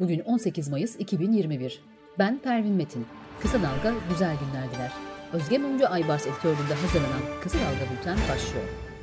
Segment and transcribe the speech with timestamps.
[0.00, 1.80] Bugün 18 Mayıs 2021.
[2.18, 3.06] Ben Pervin Metin.
[3.42, 4.92] Kısa Dalga güzel günler diler.
[5.32, 8.93] Özge Mumcu Aybars editörlüğünde hazırlanan Kısa Dalga Bülten başlıyor.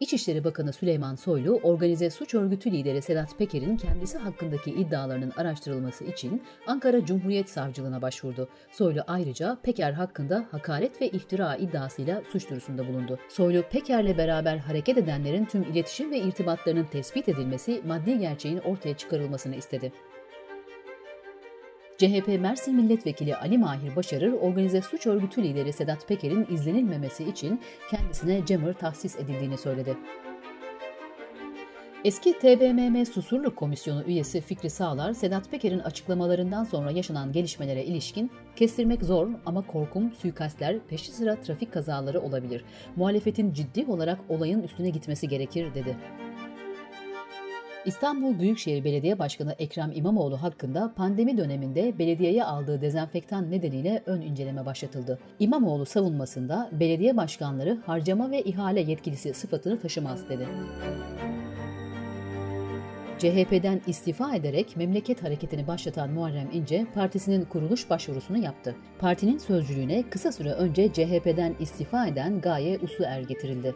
[0.00, 6.42] İçişleri Bakanı Süleyman Soylu, organize suç örgütü lideri Sedat Peker'in kendisi hakkındaki iddialarının araştırılması için
[6.66, 8.48] Ankara Cumhuriyet Savcılığına başvurdu.
[8.70, 13.18] Soylu ayrıca Peker hakkında hakaret ve iftira iddiasıyla suç duyurusunda bulundu.
[13.28, 19.56] Soylu, Peker'le beraber hareket edenlerin tüm iletişim ve irtibatlarının tespit edilmesi, maddi gerçeğin ortaya çıkarılmasını
[19.56, 19.92] istedi.
[22.04, 28.46] CHP Mersin Milletvekili Ali Mahir Başarır, organize suç örgütü lideri Sedat Peker'in izlenilmemesi için kendisine
[28.46, 29.96] Cemır tahsis edildiğini söyledi.
[32.04, 39.02] Eski TBMM Susurluk Komisyonu üyesi Fikri Sağlar, Sedat Peker'in açıklamalarından sonra yaşanan gelişmelere ilişkin kestirmek
[39.02, 42.64] zor ama korkum suikastler, peşi sıra trafik kazaları olabilir.
[42.96, 45.96] Muhalefetin ciddi olarak olayın üstüne gitmesi gerekir dedi.
[47.86, 54.66] İstanbul Büyükşehir Belediye Başkanı Ekrem İmamoğlu hakkında pandemi döneminde belediyeye aldığı dezenfektan nedeniyle ön inceleme
[54.66, 55.18] başlatıldı.
[55.38, 60.48] İmamoğlu savunmasında belediye başkanları harcama ve ihale yetkilisi sıfatını taşımaz dedi.
[63.18, 68.76] CHP'den istifa ederek memleket hareketini başlatan Muharrem İnce partisinin kuruluş başvurusunu yaptı.
[68.98, 73.74] Partinin sözcülüğüne kısa süre önce CHP'den istifa eden Gaye Usluer getirildi.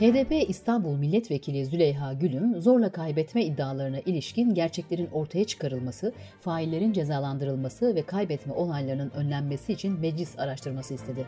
[0.00, 8.02] HDP İstanbul Milletvekili Züleyha Gülüm, zorla kaybetme iddialarına ilişkin gerçeklerin ortaya çıkarılması, faillerin cezalandırılması ve
[8.02, 11.26] kaybetme olaylarının önlenmesi için meclis araştırması istedi.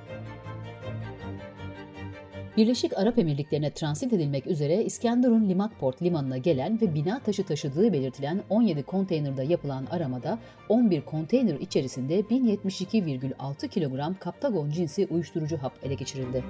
[2.57, 8.43] Birleşik Arap Emirlikleri'ne transit edilmek üzere İskenderun Limakport limanına gelen ve bina taşı taşıdığı belirtilen
[8.51, 16.45] 17 konteynerda yapılan aramada 11 konteyner içerisinde 1072,6 kilogram kaptagon cinsi uyuşturucu hap ele geçirildi.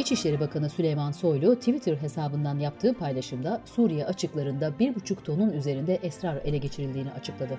[0.00, 6.58] İçişleri Bakanı Süleyman Soylu Twitter hesabından yaptığı paylaşımda Suriye açıklarında 1,5 tonun üzerinde esrar ele
[6.58, 7.58] geçirildiğini açıkladı.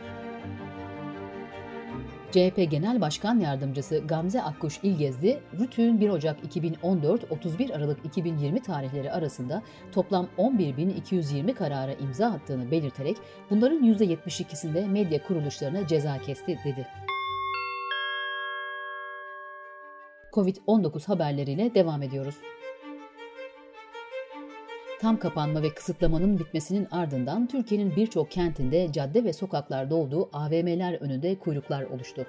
[2.31, 9.61] CHP Genel Başkan Yardımcısı Gamze Akkuş İlgezdi, Rütü'nün 1 Ocak 2014-31 Aralık 2020 tarihleri arasında
[9.91, 13.17] toplam 11.220 karara imza attığını belirterek
[13.49, 16.87] bunların %72'sinde medya kuruluşlarına ceza kesti dedi.
[20.33, 22.35] Covid-19 haberleriyle devam ediyoruz.
[25.01, 31.35] Tam kapanma ve kısıtlamanın bitmesinin ardından Türkiye'nin birçok kentinde cadde ve sokaklarda olduğu AVM'ler önünde
[31.35, 32.25] kuyruklar oluştu.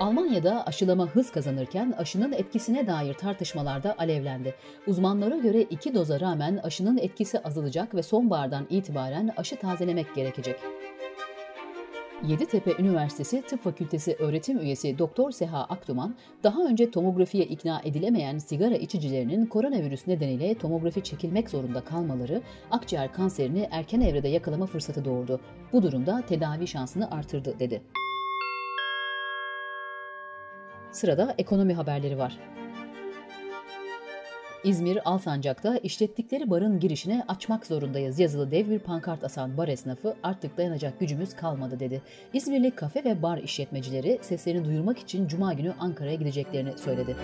[0.00, 4.54] Almanya'da aşılama hız kazanırken aşının etkisine dair tartışmalarda alevlendi.
[4.86, 10.56] Uzmanlara göre iki doza rağmen aşının etkisi azalacak ve sonbahardan itibaren aşı tazelemek gerekecek.
[12.28, 18.74] Yeditepe Üniversitesi Tıp Fakültesi öğretim üyesi Doktor Seha Aktuman, daha önce tomografiye ikna edilemeyen sigara
[18.74, 25.40] içicilerinin koronavirüs nedeniyle tomografi çekilmek zorunda kalmaları akciğer kanserini erken evrede yakalama fırsatı doğurdu.
[25.72, 27.82] Bu durumda tedavi şansını artırdı dedi.
[30.90, 32.38] Sırada ekonomi haberleri var.
[34.64, 40.56] İzmir Alsancak'ta işlettikleri barın girişine açmak zorundayız yazılı dev bir pankart asan bar esnafı artık
[40.56, 42.02] dayanacak gücümüz kalmadı dedi.
[42.32, 47.16] İzmirli kafe ve bar işletmecileri seslerini duyurmak için cuma günü Ankara'ya gideceklerini söyledi.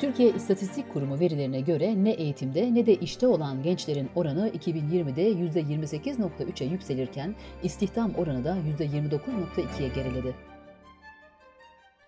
[0.00, 6.66] Türkiye İstatistik Kurumu verilerine göre ne eğitimde ne de işte olan gençlerin oranı 2020'de %28.3'e
[6.66, 10.49] yükselirken istihdam oranı da %29.2'ye geriledi.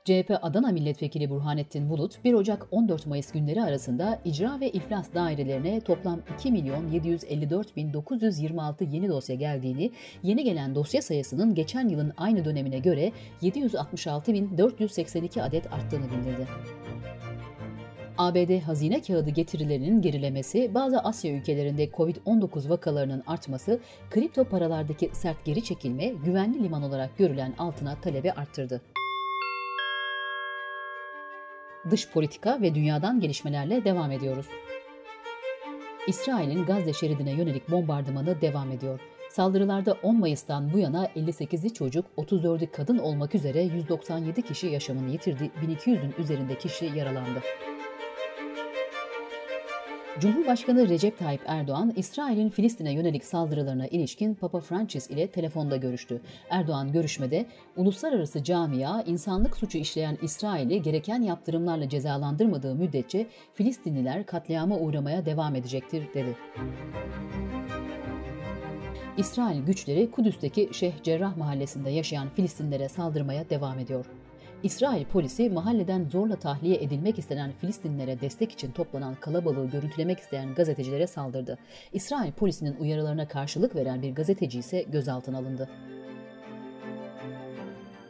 [0.05, 5.81] CHP Adana Milletvekili Burhanettin Bulut, 1 Ocak 14 Mayıs günleri arasında icra ve iflas dairelerine
[5.81, 9.91] toplam 2 milyon 754 bin 926 yeni dosya geldiğini,
[10.23, 16.47] yeni gelen dosya sayısının geçen yılın aynı dönemine göre 766 bin 482 adet arttığını bildirdi.
[18.19, 23.81] ABD hazine kağıdı getirilerinin gerilemesi, bazı Asya ülkelerinde Covid-19 vakalarının artması,
[24.11, 28.81] kripto paralardaki sert geri çekilme, güvenli liman olarak görülen altına talebi arttırdı
[31.91, 34.47] dış politika ve dünyadan gelişmelerle devam ediyoruz.
[36.07, 39.01] İsrail'in Gazze şeridine yönelik bombardımanı devam ediyor.
[39.31, 45.51] Saldırılarda 10 Mayıs'tan bu yana 58'i çocuk, 34'ü kadın olmak üzere 197 kişi yaşamını yitirdi,
[45.67, 47.41] 1200'ün üzerinde kişi yaralandı.
[50.21, 56.21] Cumhurbaşkanı Recep Tayyip Erdoğan, İsrail'in Filistin'e yönelik saldırılarına ilişkin Papa Francis ile telefonda görüştü.
[56.51, 65.27] Erdoğan görüşmede, uluslararası camia insanlık suçu işleyen İsrail'i gereken yaptırımlarla cezalandırmadığı müddetçe Filistinliler katliama uğramaya
[65.27, 66.37] devam edecektir, dedi.
[69.17, 74.07] İsrail güçleri Kudüs'teki Şeyh Cerrah mahallesinde yaşayan Filistinlere saldırmaya devam ediyor.
[74.63, 81.07] İsrail polisi mahalleden zorla tahliye edilmek istenen Filistinlere destek için toplanan kalabalığı görüntülemek isteyen gazetecilere
[81.07, 81.59] saldırdı.
[81.93, 85.69] İsrail polisinin uyarılarına karşılık veren bir gazeteci ise gözaltına alındı.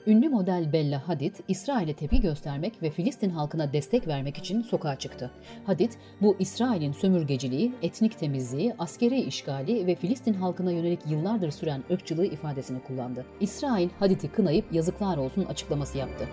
[0.07, 5.31] Ünlü model Bella Hadid, İsrail'e tepki göstermek ve Filistin halkına destek vermek için sokağa çıktı.
[5.67, 12.27] Hadid, bu İsrail'in sömürgeciliği, etnik temizliği, askeri işgali ve Filistin halkına yönelik yıllardır süren ırkçılığı
[12.27, 13.27] ifadesini kullandı.
[13.41, 16.29] İsrail, Hadid'i kınayıp yazıklar olsun açıklaması yaptı.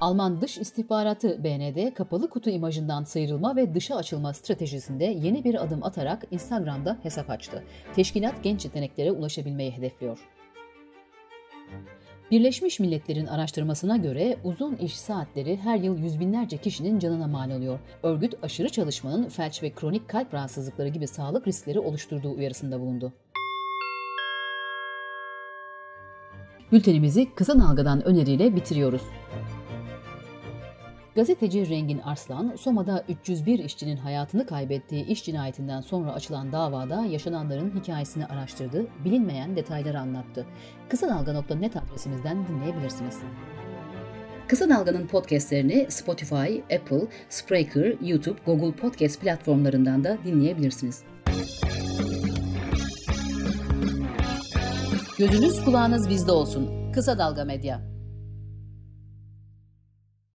[0.00, 5.82] Alman Dış İstihbaratı BND kapalı kutu imajından sıyrılma ve dışa açılma stratejisinde yeni bir adım
[5.82, 7.64] atarak Instagram'da hesap açtı.
[7.94, 10.18] Teşkilat genç yeteneklere ulaşabilmeyi hedefliyor.
[12.30, 17.78] Birleşmiş Milletler'in araştırmasına göre uzun iş saatleri her yıl yüz binlerce kişinin canına mal oluyor.
[18.02, 23.12] Örgüt aşırı çalışmanın felç ve kronik kalp rahatsızlıkları gibi sağlık riskleri oluşturduğu uyarısında bulundu.
[26.72, 29.02] Bültenimizi kısa dalgadan öneriyle bitiriyoruz.
[31.14, 38.26] Gazeteci Rengin Arslan, Soma'da 301 işçinin hayatını kaybettiği iş cinayetinden sonra açılan davada yaşananların hikayesini
[38.26, 40.46] araştırdı, bilinmeyen detayları anlattı.
[40.88, 43.18] Kısa Dalga.net adresimizden dinleyebilirsiniz.
[44.48, 51.02] Kısa Dalga'nın podcastlerini Spotify, Apple, Spreaker, YouTube, Google Podcast platformlarından da dinleyebilirsiniz.
[55.18, 56.92] Gözünüz kulağınız bizde olsun.
[56.92, 57.89] Kısa Dalga Medya.